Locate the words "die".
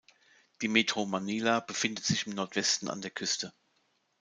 0.63-0.67